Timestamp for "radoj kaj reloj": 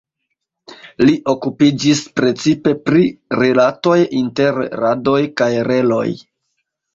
4.81-6.09